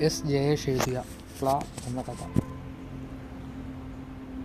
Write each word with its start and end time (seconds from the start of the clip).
S 0.00 0.26
Jayesh 0.26 0.70
എഴുതിയ 0.70 1.02
ഫ്ലാ 1.38 1.60
എന്ന 1.86 2.02
കഥ. 2.02 2.40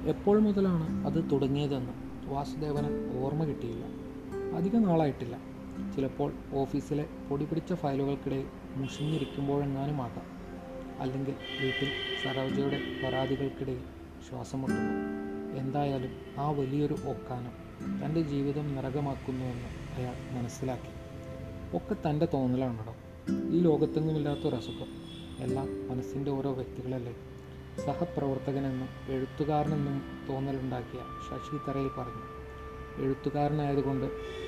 എപ്പോൾ 0.08 0.40
മുതലാണ് 0.40 1.08
അത് 1.08 1.32
തുടങ്ങിയതെന്ന് 1.32 1.92
വാസുദേവന് 2.26 3.18
ഓർമ്മ 3.20 3.44
കിട്ടിയില്ല. 3.44 3.86
അധിക 4.56 4.78
നാളായിട്ടില്ല. 4.78 5.38
ചിലപ്പോൾ 5.96 6.34
ഓഫീസിലെ 6.54 7.06
പൊടി 7.30 7.46
പിടിച്ച 7.46 7.74
ഫയലുകൾക്കിടയിൽ 7.74 8.46
മുഷിഞ്ഞിരിക്കുമ്പോഴെങ്ങാനും 8.76 10.02
ആകാം. 10.02 10.26
അല്ലെങ്കിൽ 11.02 11.36
വീട്ടിൽ 11.62 11.90
സരോജയുടെ 12.24 12.82
പരാതികൾക്കിടയിൽ 13.04 13.82
ശ്വാസം 14.30 14.62
മുട്ടുന്നു 14.62 14.92
എന്തായാലും 15.60 16.12
ആ 16.38 16.50
വലിയൊരു 16.50 16.94
ഒക്കാനം 16.94 17.52
തന്റെ 18.06 18.22
ജീവിതം 18.22 18.76
നരകമാക്കുന്നുവെന്ന് 18.76 19.98
അയാൾ 19.98 20.16
മനസ്സിലാക്കി. 20.32 20.94
ഒക്കെ 21.78 22.10
തന്റെ 22.10 22.28
തോന്നലാണല്ലോ. 22.34 22.96
ഈ 23.52 23.60
ലോകത്തെങ്ങുമില്ലാത്തൊരസുഖം. 23.60 25.03
എല്ലാം 25.44 25.88
മനസ്സിന്റെ 25.90 26.32
ഓരോ 26.32 26.52
വ്യക്തികളല്ലേ? 26.52 27.14
സഹപ്രവർത്തകനെന്നും 27.86 28.90
എഴുത്തുകാരനെന്നും 29.10 30.26
തോന്നലുണ്ടാക്കിയ 30.30 31.02
ശശി 31.28 31.58
തറയിൽ 31.68 31.90
പറഞ്ഞു. 31.98 32.26
എഴുത്തുകാരനായതുകൊണ്ട് 33.04 34.08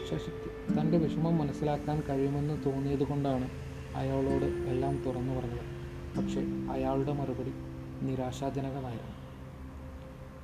ശശിക്ക് 0.09 0.80
തന്റെ 0.80 0.98
വിഷമം 0.98 1.38
മനസ്സിലാക്കാൻ 1.38 2.03
കഴിയുമെന്ന് 2.09 2.66
തോന്നിയതുകൊണ്ടാണ് 2.66 3.48
അയാളോട് 3.95 4.45
എല്ലാം 4.45 5.03
തുറന്നു 5.05 5.34
പറഞ്ഞത്. 5.34 5.66
പക്ഷേ 6.17 6.41
അയാളുടെ 6.72 7.14
മറുപടി 7.14 7.53
നിരാശാജനകമായിരുന്നു. 8.02 9.16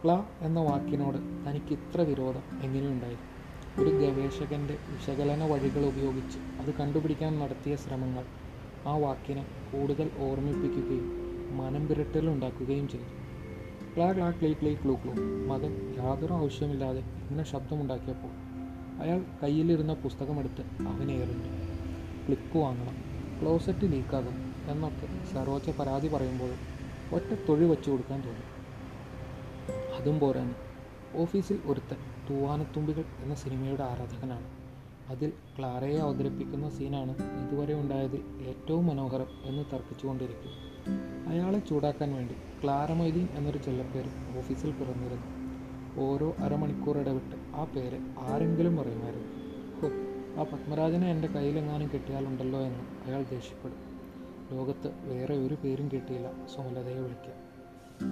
ക്ല 0.03 0.11
എന്ന 0.41 0.59
വാക്കിനോട് 0.59 1.17
തനിക്ക് 1.17 1.73
ഇത്ര 1.73 2.01
വിരോധം 2.01 2.43
എങ്ങനെയുണ്ടായി 2.63 3.17
ഒരു 3.79 3.89
ഗവേഷകന്റെ 3.89 4.77
വിശകലന 4.89 5.43
വഴികൾ 5.43 5.85
ഉപയോഗിച്ച് 5.85 6.39
അത് 6.59 6.73
കണ്ടുപിടിക്കാൻ 6.73 7.39
നടത്തിയ 7.39 7.75
ശ്രമങ്ങൾ 7.75 8.25
ആ 8.87 8.97
വാക്കിനെ 8.97 9.45
കൂടുതൽ 9.71 10.11
ഓർമ്മിപ്പിക്കുകയും 10.17 11.21
മനം 11.57 11.87
വിരട്ടലുണ്ടാക്കുകയും 11.87 12.87
ചെയ്തു. 12.87 13.21
ക്ലാ 13.95 14.13
ക്ലാ 14.13 14.31
ക്ലീ 14.31 14.53
ക്ലീ 14.53 14.75
ക്ലൂ 14.75 14.95
ക്ലൂ. 14.95 15.13
മകൻ 15.47 15.93
യാതൊരു 15.97 16.33
ആവശ്യമില്ലാതെ 16.33 16.99
ഇങ്ങനെ 16.99 17.43
ശബ്ദമുണ്ടാക്കിയപ്പോൾ 17.43 18.31
അയാൾ 19.01 19.25
കയ്യിലിരുന്ന 19.43 19.93
പുസ്തകമെടുത്ത് 19.93 20.61
അവനെ 20.61 21.13
എറിഞ്ഞു. 21.13 21.49
ക്ലിക്ക് 22.25 22.57
വാങ്ങണം 22.57 22.95
ക്ലോസറ്റ് 23.41 23.91
ലീക്കാകും 23.91 24.53
എന്നൊക്കെ 24.67 25.07
സരോജ 25.33 25.69
പരാതി 25.69 26.07
പറയുമ്പോൾ 26.07 26.53
ഒറ്റ 27.15 27.39
തൊഴി 27.49 27.65
വെച്ചു 27.65 27.91
കൊടുക്കാൻ 27.91 28.21
തോന്നി. 28.21 28.43
അതും 29.97 30.19
പോരാന്ന് 30.19 30.55
ഓഫീസിൽ 31.15 31.59
ഒരുത്തൻ 31.65 31.97
തൂവാനത്തുമ്പികൾ 32.29 33.03
എന്ന 33.23 33.35
സിനിമയുടെ 33.35 33.83
ആരാധകനാണ്. 33.83 34.70
അതിൽ 35.09 35.33
ക്ലാരയെ 35.59 35.97
അവതരിപ്പിക്കുന്ന 35.97 36.69
സീനാണ് 36.69 37.15
ഇതുവരെ 37.19 37.73
ഉണ്ടായതിൽ 37.73 38.21
ഏറ്റവും 38.47 38.87
മനോഹരം 38.87 39.27
എന്ന് 39.43 39.63
തർക്കിച്ചുകൊണ്ടിരിക്കും. 39.73 40.71
അയാളെ 41.27 41.59
ചൂടാക്കാൻ 41.59 42.13
വേണ്ടി 42.13 42.33
ക്ലാര 42.63 42.93
മൊയ്തീൻ 42.93 43.27
എന്നൊരു 43.35 43.57
ചെല്ലപ്പേര് 43.57 44.37
ഓഫീസിൽ 44.37 44.71
പിറന്നിരുന്നു. 44.71 45.41
ഓരോ 46.01 46.35
അരമണിക്കൂർ 46.39 46.97
ഇടവിട്ട് 46.97 47.35
ആ 47.55 47.63
പേര് 47.63 47.99
ആരെങ്കിലും 48.17 48.77
പറയുമായിരുന്നു 48.77 49.29
ഹോ 49.81 49.87
ആ 50.41 50.43
പത്മരാജനെ 50.43 51.11
എന്റെ 51.11 51.27
കയ്യിലെങ്ങാനും 51.27 51.87
കിട്ടിയാലുണ്ടല്ലോ 51.93 52.59
എന്ന് 52.59 53.07
അയാൾ 53.07 53.23
ദേഷ്യപ്പെടും. 53.23 53.79
ലോകത്ത് 54.51 54.93
വേറെ 55.03 55.37
ഒരു 55.37 55.57
പേരും 55.63 55.89
കിട്ടിയില്ല 55.93 56.47
സുമലതയെ 56.55 56.99
വിളിക്കാം 56.99 57.37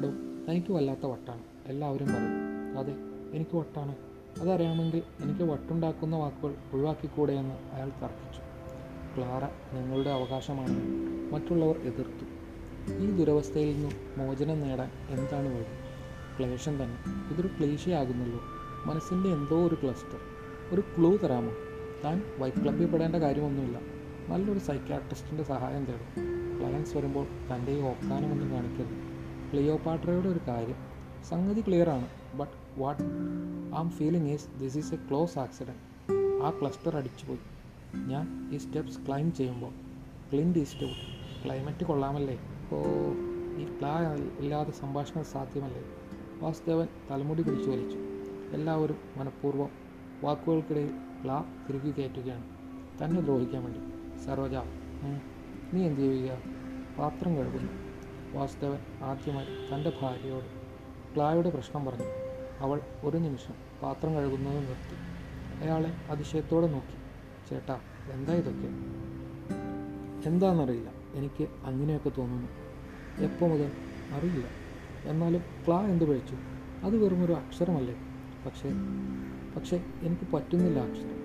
ഡോ 0.01 0.09
തനിക്ക് 0.49 0.71
വല്ലാത്ത 0.71 1.05
വട്ടാണ് 1.05 1.41
എല്ലാവരും 1.65 2.07
പറയും. 2.07 2.35
അതെ 2.77 2.93
എനിക്ക് 3.37 3.57
വട്ടാണ്. 3.57 4.08
അതറിയാമെങ്കിൽ 4.41 5.03
എനിക്ക് 5.22 5.41
വട്ടുണ്ടാക്കുന്ന 5.41 6.16
വാക്കുകൾ 6.16 6.55
ഒഴിവാക്കിക്കൂടെ 6.73 7.33
എന്ന് 7.33 7.75
അയാൾ 7.75 7.89
തർക്കിച്ചു. 7.89 8.41
ക്ലാറ 9.17 9.44
നിങ്ങളുടെ 9.75 10.09
അവകാശമാണ്. 10.09 10.75
മറ്റുള്ളവർ 11.33 11.77
എതിർത്തു. 11.77 12.25
ഈ 12.94 13.11
ദുരവസ്ഥയിൽ 13.11 13.73
നിന്നും 13.73 13.91
മോചനം 14.17 14.61
നേടാൻ 14.61 14.91
എന്താണ് 15.09 15.47
വഴി? 15.56 15.66
ക്ലേശം 16.40 16.84
തന്നെ. 16.84 16.97
ഇതൊരു 17.34 17.47
ക്ലേശയാകുന്നല്ലോ. 17.47 18.40
മനസ്സിന്റെ 18.85 19.29
എന്തോ 19.29 19.67
ഒരു 19.67 19.78
ക്ലസ്റ്റർ 19.84 20.17
ഒരു 20.72 20.81
ക്ലൂ 20.81 21.17
തരാമോ? 21.17 21.51
താൻ 22.06 22.23
വൈറ്റ് 22.38 22.63
ക്ലബ്ബിൽ 22.63 23.22
കാര്യമൊന്നുമില്ല. 23.22 23.79
നല്ലൊരു 24.28 24.59
സൈക്യാട്രിസ്റ്റിന്റെ 24.59 25.44
സഹായം 25.44 25.85
തേടും. 25.85 26.29
ക്ലയൻസ് 26.59 26.97
വരുമ്പോൾ 26.97 27.25
തന്റെ 27.25 27.72
ഈ 27.72 27.81
ഒക്കാനമൊന്നും 27.81 28.50
കാണിക്കരുത്. 28.50 29.09
ക്ലിയോപാട്രയുടെ 29.51 30.29
ഒരു 30.29 30.40
കാര്യം. 30.47 30.75
സംഗതി 31.29 31.61
ക്ലിയറാണ് 31.61 32.07
but 32.38 32.69
what 32.81 33.03
am 33.79 33.88
feeling 33.97 34.29
is 34.34 34.47
this 34.62 34.78
is 34.81 34.94
a 34.94 35.00
close 35.09 35.40
accident 35.44 35.84
ആ 36.45 36.50
ക്ലസ്റ്റർ 36.59 36.97
അടിച്ചുപോയി. 36.97 37.41
ഞാൻ 38.12 38.25
ഈ 38.53 38.57
സ്റ്റെപ്സ് 38.57 39.00
ക്ലൈം 39.07 39.34
ചെയ്യുമ്പോൾ 39.40 39.73
ക്ലിൻഡ് 40.31 40.59
ഈസ്റ്റ്വുഡ് 40.59 41.00
ക്ലൈമറ്റ് 41.44 41.84
കൊള്ളാമല്ലേ? 41.90 42.38
ഓ 42.75 42.79
ഈ 43.62 43.66
പ്ലാ 43.78 43.94
ഇല്ലാതെ 44.40 44.72
സംഭാഷണം 44.72 45.23
സാധ്യമല്ലേ? 45.23 45.84
വാസുദേവൻ 46.41 46.88
തലമുടി 47.09 47.44
പിടിച്ചു 47.44 47.69
വലിച്ചു. 47.69 47.97
എല്ലാവരും 48.57 49.00
മനഃപൂർവം 49.17 49.72
വാക്കുകൾക്കിടയിൽ 50.23 50.94
പ്ലാ 51.23 51.38
തിരുകി 51.66 51.91
കയറ്റുകയാണ്. 51.91 52.46
തന്നെ 53.01 53.22
ദ്രോഹിക്കാൻ 53.22 53.61
വേണ്ടി. 53.63 53.81
സരോജ 54.25 54.56
നീ 55.73 55.81
എന്ത് 55.90 56.01
ചെയ്യുക? 56.01 56.38
പാത്രം 57.00 57.35
കഴുകുന്നു. 57.35 57.73
വാസുദേവൻ 58.38 58.81
ആദ്യമായി 59.09 59.47
തന്റെ 59.69 59.94
ഭാര്യയോട് 60.01 60.50
പ്ലായുടെ 61.13 61.50
പ്രശ്നം 61.50 61.84
പറഞ്ഞു. 61.85 62.09
അവൾ 62.59 62.81
ഒരു 63.03 63.18
നിമിഷം 63.18 63.53
പാത്രം 63.81 64.16
കഴുകുന്നത് 64.16 64.70
നിർത്തി. 64.70 64.96
അയാളെ 65.64 65.94
അതിശയത്തോടെ 66.09 66.68
നോക്കി. 66.68 66.97
ചേട്ടാ 67.50 67.81
എന്താ 68.12 68.34
ഇതൊക്കെ? 68.34 68.70
എന്താണെന്നറിയില്ല 70.30 70.92
എനിക്ക് 71.14 71.47
അങ്ങനെയൊക്കെ 71.64 72.12
തോന്നുന്നു. 72.18 72.47
എപ്പോൾ 73.24 73.50
മുതൽ? 73.50 73.72
അറിയില്ല. 74.12 74.50
എന്നാലും 75.06 75.44
ക്ലാ 75.68 75.81
എന്ത് 75.81 76.06
പഴിച്ചു 76.06 76.36
അത് 76.84 76.97
വെറും 76.97 77.25
ഒരു 77.25 77.34
അക്ഷരമല്ലേ. 77.34 77.96
പക്ഷേ 78.46 78.70
പക്ഷേ 79.56 79.84
എനിക്ക് 80.02 80.31
പറ്റുന്നില്ല 80.34 80.80
അക്ഷരം. 80.80 81.20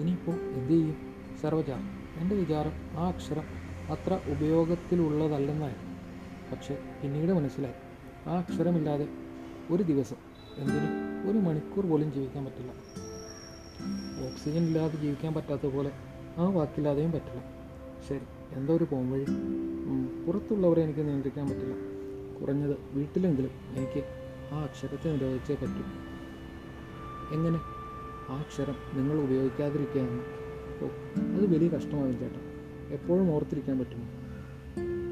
ഇനിയിപ്പോൾ 0.00 0.36
എന്തു 0.52 0.72
ചെയ്യും? 0.72 0.96
സർവജ 1.40 1.70
എന്റെ 2.16 2.36
വിചാരം 2.36 2.72
ആ 2.98 3.08
അക്ഷരം 3.08 3.44
അത്ര 3.90 4.20
ഉപയോഗത്തിലുള്ളതല്ലെന്നായിരുന്നു. 4.26 5.96
പക്ഷേ 6.50 6.78
പിന്നീട് 7.02 7.32
മനസ്സിലായി. 7.32 7.74
ആ 8.28 8.38
അക്ഷരമില്ലാതെ 8.38 9.08
ഒരു 9.70 9.82
ദിവസം 9.82 10.25
എന്തിനും 10.56 11.30
ഒരു 11.30 11.38
മണിക്കൂർ 11.38 11.86
പോലും 11.86 12.12
ജീവിക്കാൻ 12.12 12.44
പറ്റില്ല. 12.44 12.72
ഓക്സിജൻ 14.26 14.66
ഇല്ലാതെ 14.66 14.96
ജീവിക്കാൻ 14.96 15.34
പറ്റാത്ത 15.34 15.66
പോലെ 15.66 15.90
ആ 16.38 16.48
വാക്കില്ലാതെയും 16.48 17.12
പറ്റില്ല. 17.12 17.42
ശരി 18.08 18.20
എന്തോ 18.52 18.76
ഒരു 18.76 18.84
പോംവഴി 18.84 19.24
വഴി. 19.28 20.24
പുറത്തുള്ളവരെ 20.26 20.82
എനിക്ക് 20.82 21.00
നിയന്ത്രിക്കാൻ 21.00 21.48
പറ്റില്ല. 21.48 21.74
കുറഞ്ഞത് 22.40 22.76
വീട്ടിലെങ്കിലും 22.92 23.50
എനിക്ക് 23.76 24.04
ആ 24.52 24.62
അക്ഷരത്തെ 24.62 25.08
നിരോധിച്ചേ 25.08 25.54
പറ്റൂ. 25.54 25.82
എങ്ങനെ? 27.34 27.60
ആ 28.32 28.38
അക്ഷരം 28.38 28.74
നിങ്ങൾ 28.94 29.20
ഉപയോഗിക്കാതിരിക്കുകയാണ്. 29.20 30.22
ഓ 30.84 30.86
അത് 31.34 31.54
വലിയ 31.54 31.68
കഷ്ടമാകും 31.68 32.18
ചേട്ടാ. 32.18 32.40
എപ്പോഴും 32.92 33.30
ഓർത്തിരിക്കാൻ 33.34 33.78
പറ്റുമോ? 33.78 34.04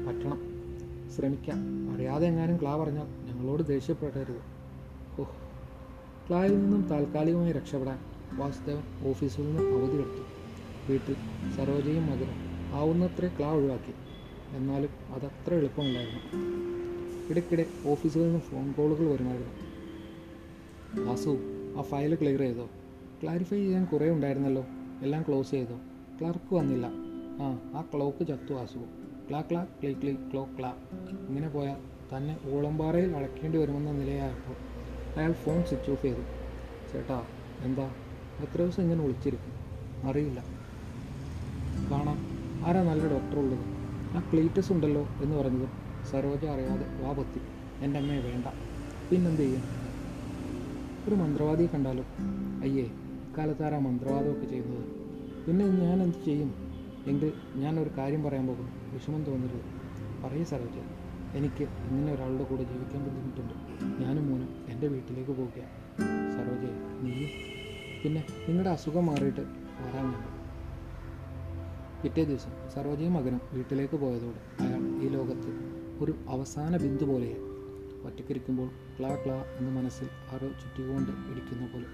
പറ്റണം. 0.07 0.41
ശ്രമിക്കാം. 1.11 1.57
അറിയാതെ 1.95 2.27
എങ്ങാനും 2.27 2.57
ക്ലാ 2.57 2.75
പറഞ്ഞാൽ 2.77 3.05
ഞങ്ങളോട് 3.05 3.63
ദേഷ്യപ്പെടരുത്. 3.67 4.54
ഓ 5.19 5.23
ക്ലായിൽ 6.29 6.59
നിന്നും 6.59 6.81
താൽക്കാലികമായി 6.81 7.51
രക്ഷപ്പെടാൻ 7.51 7.99
വാസുദേവൻ 8.33 9.09
ഓഫീസിൽ 9.09 9.41
നിന്ന് 9.41 9.61
അവധി 9.61 9.95
എടുത്തു. 9.95 10.23
വീട്ടിൽ 10.91 11.15
സരോജയും 11.55 12.05
മകനും 12.05 12.55
ആവുന്നത്ര 12.73 13.27
ക്ലാ 13.27 13.51
ഒഴിവാക്കി. 13.51 13.93
എന്നാലും 14.57 14.89
അതത്ര 15.13 15.53
എളുപ്പമില്ലായിരുന്നു 15.53 16.55
ഇടയ്ക്കിടെ 17.29 17.65
ഓഫീസിൽ 17.85 18.23
നിന്ന് 18.23 18.39
ഫോൺ 18.39 18.71
കോളുകൾ 18.71 19.09
വരുമായിരുന്നു. 19.09 19.65
വാസു 21.05 21.37
ആ 21.77 21.81
ഫയൽ 21.81 22.15
ക്ലിയർ 22.15 22.39
ചെയ്തോ? 22.39 22.69
ക്ലാരിഫൈ 23.23 23.57
ചെയ്യാൻ 23.57 23.85
കുറേ 23.85 24.09
ഉണ്ടായിരുന്നല്ലോ. 24.09 24.65
എല്ലാം 25.01 25.25
ക്ലോസ് 25.27 25.51
ചെയ്തോ? 25.51 25.79
ക്ലർക്ക് 26.21 26.55
വന്നില്ല. 26.55 26.91
ആ 27.41 27.59
ആ 27.75 27.83
ക്ലോക്ക് 27.95 28.27
ചത്തു 28.27 28.53
വാസു. 28.53 28.77
ക്ലാ 29.29 29.41
ക്ലാ 29.41 29.63
ക്ലീ 29.63 29.93
ക്ലീ 29.93 30.13
ക്ലോ 30.13 30.47
ക്ലാ. 30.59 30.73
ഇങ്ങനെ 31.29 31.49
പോയാൽ 31.49 31.77
തന്നെ 32.17 32.39
ഓളമ്പാറയിൽ 32.51 33.15
അടയ്ക്കേണ്ടി 33.15 33.57
വരുമെന്ന 33.57 33.91
നിലയായപ്പോൾ 33.91 34.74
അയാൾ 35.17 35.31
ഫോൺ 35.31 35.63
സ്വിച്ച് 35.63 35.91
ഓഫ് 35.91 36.01
ചെയ്തു. 36.01 36.21
ചേട്ടാ 36.91 37.27
എന്താ? 37.61 37.95
എത്ര 38.39 38.57
ദിവസം 38.57 38.83
ഇങ്ങനെ 38.83 39.03
വിളിച്ചിരിക്കും 39.03 39.53
അറിയില്ല. 40.09 40.45
കാണാം. 41.91 42.17
ആരാ 42.65 42.83
നല്ല 42.83 43.07
ഡോക്ടർ 43.07 43.39
ഉള്ളത്? 43.39 43.59
ആ 44.17 44.29
ക്ലീറ്റസ് 44.33 44.71
ഉണ്ടല്ലോ 44.71 45.07
എന്ന് 45.21 45.35
പറഞ്ഞത് 45.35 45.69
സരോജ 46.05 46.45
അറിയാതെ 46.45 47.03
വാ 47.03 47.11
പൊത്തി. 47.11 47.41
എന്റെ 47.83 47.99
അമ്മയെ 47.99 48.19
വേണ്ട. 48.19 48.45
പിന്നെന്ത് 49.11 49.41
ചെയ്യും? 49.41 49.63
ഒരു 51.07 51.15
മന്ത്രവാദിയെ 51.15 51.67
കണ്ടാലോ? 51.67 52.03
അയ്യേ 52.61 52.83
ഇക്കാലത്താരാ 52.83 53.79
മന്ത്രവാദമൊക്കെ 53.79 54.45
ചെയ്യുന്നത്? 54.45 54.85
പിന്നെ 55.45 55.65
ഞാൻ 55.67 56.03
എന്ത് 56.03 56.25
ചെയ്യും? 56.25 56.53
എങ്കിൽ 57.07 57.33
ഞാനൊരു 57.55 57.89
കാര്യം 57.97 58.23
പറയാൻ 58.23 58.47
പോകുന്നു. 58.47 58.93
വിഷമം 58.93 59.23
തോന്നരുത്. 59.23 59.61
പറയൂ 60.23 60.45
സരോജ. 60.45 60.94
എനിക്ക് 61.37 61.63
ഇങ്ങനെ 61.89 62.13
ഒരാളുടെ 62.13 62.43
കൂടെ 62.43 62.63
ജീവിക്കാൻ 62.63 63.01
ബുദ്ധിമുട്ടുണ്ട്. 63.05 63.53
ഞാനും 64.03 64.29
മോനും 64.29 64.49
എന്റെ 64.71 64.87
വീട്ടിലേക്ക് 64.87 65.31
പോവുകയാണ് 65.31 65.73
സരോജയെ 66.35 66.73
നീയും 67.03 67.31
പിന്നെ 68.03 68.21
നിങ്ങളുടെ 68.47 68.69
അസുഖം 68.69 69.05
മാറിയിട്ട് 69.05 69.43
വരാൻ 69.83 70.05
വേണ്ടി 70.11 70.31
പിറ്റേ 72.01 72.23
ദിവസം 72.23 72.51
സരോജയും 72.75 73.13
മകനും 73.13 73.41
വീട്ടിലേക്ക് 73.53 73.95
പോയതോടെ 73.95 74.41
അയാൾ 74.63 74.81
ഈ 75.05 75.09
ലോകത്ത് 75.09 75.51
ഒരു 76.03 76.13
അവസാന 76.29 76.77
ബിന്ദു 76.77 77.05
പോലെയായി. 77.05 77.41
ഒറ്റക്കിരിക്കുമ്പോൾ 78.07 78.67
ക്ലാ 78.97 79.11
ക്ലാ 79.15 79.37
എന്ന് 79.59 79.71
മനസ്സിൽ 79.77 80.07
ആരോ 80.33 80.47
ചുറ്റിക്കൊണ്ട് 80.61 81.11
ഇടിക്കുന്ന 81.31 81.65
പോലെ 81.73 81.87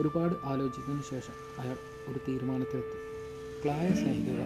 ഒരുപാട് 0.00 0.34
ആലോചിച്ചതിന് 0.44 1.04
ശേഷം 1.10 1.36
അയാൾ 1.60 1.76
ഒരു 2.08 2.18
തീരുമാനത്തിലെത്തി. 2.28 2.98
ക്ലായെ 3.64 3.92
സ്നേഹിക്കുക 3.92 4.42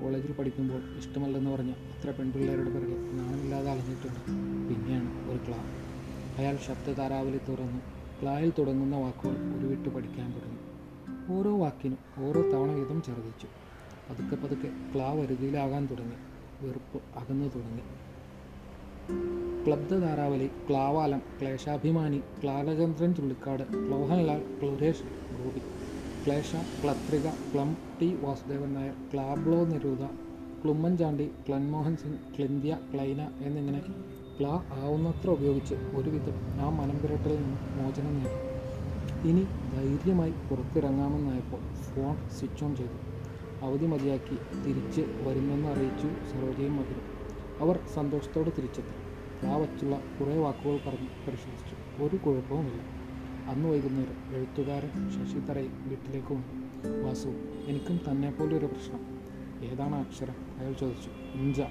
കോളേജിൽ 0.00 0.32
പഠിക്കുമ്പോൾ 0.32 0.96
ഇഷ്ടമല്ലെന്ന് 0.96 1.50
പറഞ്ഞ 1.50 1.70
എത്ര 1.70 2.10
പെൺപിള്ളേരുടെ 2.10 2.70
പിറകെ 2.70 2.96
നാണമില്ലാതെ 2.96 3.70
അലഞ്ഞിട്ടുണ്ട്. 3.70 4.20
പിന്നെയാണ് 4.68 5.30
ഒരു 5.30 5.40
ക്ലാ. 5.48 5.58
അയാൾ 6.38 6.56
ശബ്ദ 6.56 6.92
താരാവലി 6.92 7.38
തുറന്നു 7.48 7.80
ക്ലായിൽ 8.22 8.52
തുടങ്ങുന്ന 8.58 8.96
വാക്കുകൾ 8.96 9.54
ഉരുവിട്ട് 9.56 9.88
പഠിക്കാൻ 9.88 10.34
തുടങ്ങി. 10.34 10.58
ഓരോ 11.38 11.58
വാക്കിനും 11.58 11.98
ഓരോ 12.18 12.42
തവണ 12.50 12.70
വീതം 12.70 13.02
ഛർദ്ദിച്ചു. 13.06 13.48
പതുക്കെ 14.10 14.36
പതുക്കെ 14.36 14.68
ക്ലാ 14.94 15.12
വരുതിയിലാകാൻ 15.12 15.86
തുടങ്ങി. 15.86 16.16
വെറുപ്പ് 16.60 17.02
അകന്നു 17.16 17.44
തുടങ്ങി. 17.54 17.82
ക്ലബ്ദ 19.66 19.98
ധാരാവലി 19.98 20.50
ക്ലാവാലം 20.70 21.22
ക്ലേശാഭിമാനി 21.40 22.22
ക്ലാലചന്ദ്രൻ 22.42 23.14
ചുള്ളിക്കാട് 23.14 23.76
മോഹൻലാൽ 23.76 24.58
ക്ലുരേഷ് 24.62 25.02
ഗോപി. 25.32 25.77
ക്ലേശ 26.28 26.54
ക്ലത്രിക 26.80 27.26
ക്ലം 27.52 27.76
ടി 28.00 28.14
വാസുദേവൻ 28.22 28.72
നായർ 28.74 28.96
ക്ലാബ്ലോ 29.12 29.64
നിരൂത 29.64 30.06
ക്ലുമ്മൻചാണ്ടി 30.62 31.30
ക്ലൻമോഹൻ 31.46 31.96
സിംഗ് 31.96 32.18
ക്ലിന്ത്യ 32.34 32.78
ക്ലൈന 32.94 33.20
എന്നിങ്ങനെ 33.40 33.80
ക്ലാ 34.40 34.62
ആവുന്നത്ര 34.82 35.30
ഉപയോഗിച്ച് 35.30 35.74
ഒരുവിധം 35.74 36.36
ആ 36.60 36.68
മനംപിരട്ടിൽ 36.70 37.34
നിന്ന് 37.34 37.56
മോചനം 37.78 38.18
നേടി. 38.18 38.40
ഇനി 39.28 39.44
ധൈര്യമായി 39.76 40.34
പുറത്തിറങ്ങാമെന്നായപ്പോൾ 40.50 41.62
ഫോൺ 41.86 42.14
സ്വിച്ച് 42.28 42.64
ഓൺ 42.64 42.76
ചെയ്തു. 42.76 42.98
അവധി 43.64 43.86
മതിയാക്കി 43.86 44.38
തിരിച്ച് 44.66 45.00
വരുമെന്ന് 45.00 45.68
അറിയിച്ചു 45.68 46.10
സരോജയും 46.32 46.76
മകനും 46.76 47.06
അവർ 47.60 47.78
സന്തോഷത്തോടെ 47.94 48.52
തിരിച്ചെത്തി. 48.58 48.96
ക്ലാ 49.40 49.56
വച്ചുള്ള 49.56 49.96
കുറേ 50.20 50.36
വാക്കുകൾ 50.36 50.78
പറഞ്ഞ് 50.86 51.10
പരിശോധിച്ചു. 51.26 52.04
ഒരു 52.04 52.16
കുഴപ്പവുമില്ല. 52.16 52.97
അന്ന് 53.48 53.68
വൈകുന്നേരം 53.68 54.36
എഴുത്തുകാരൻ 54.36 54.88
ശശി 54.88 55.38
തറയും 55.38 55.88
വീട്ടിലേക്ക് 55.88 56.32
വന്നു. 56.32 56.68
വാസു 57.04 57.28
എനിക്കും 57.66 58.00
തന്നെ 58.10 58.34
ഒരു 58.56 58.66
പ്രശ്നം. 58.66 59.18
ഏതാണ് 59.64 59.94
അക്ഷരം? 59.94 60.34
അയാൾ 60.58 60.72
ചോദിച്ചു. 60.72 61.38
ഇഞ്ച 61.38 61.62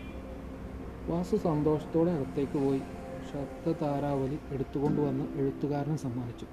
വാസു 1.08 1.36
സന്തോഷത്തോടെ 1.36 2.12
അകത്തേക്ക് 2.12 2.58
പോയി. 2.58 2.82
ശബ്ദതാരാവലി 3.34 4.38
എടുത്തുകൊണ്ടുവന്ന് 4.52 5.38
എഴുത്തുകാരന് 5.38 5.98
സമ്മാനിച്ചു. 5.98 6.46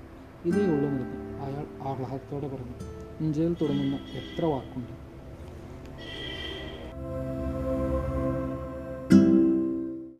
ഇതേ 0.49 0.67
ഉള്ളു 0.67 0.88
മൃഗം 0.88 1.43
അയാൾ 1.44 1.67
ആഹ്ലാദത്തോടെ 1.88 2.49
പറഞ്ഞു. 2.49 2.75
ഇഞ്ചയിൽ 3.20 3.56
തുടങ്ങുന്ന 3.61 3.94
എത്ര 3.97 4.44
വാക്കുണ്ട്? 4.44 5.04